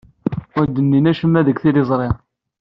[0.57, 2.09] Ur d-nnin acemma deg tliẓri.